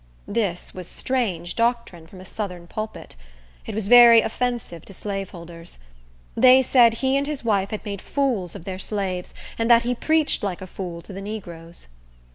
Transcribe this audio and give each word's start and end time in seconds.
This 0.27 0.73
was 0.73 0.87
strange 0.87 1.55
doctrine 1.55 2.07
from 2.07 2.19
a 2.19 2.25
southern 2.25 2.65
pulpit. 2.65 3.15
It 3.67 3.75
was 3.75 3.87
very 3.87 4.19
offensive 4.21 4.83
to 4.85 4.95
slaveholders. 4.95 5.77
They 6.33 6.63
said 6.63 6.95
he 7.05 7.15
and 7.15 7.27
his 7.27 7.43
wife 7.43 7.69
had 7.69 7.85
made 7.85 8.01
fools 8.01 8.55
of 8.55 8.63
their 8.65 8.79
slaves, 8.79 9.35
and 9.59 9.69
that 9.69 9.83
he 9.83 9.93
preached 9.93 10.41
like 10.41 10.59
a 10.63 10.65
fool 10.65 11.03
to 11.03 11.13
the 11.13 11.21
negroes. 11.21 11.87